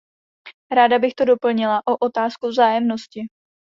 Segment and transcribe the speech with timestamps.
[0.75, 3.21] Ráda bych to doplnila o otázku vzájemnosti.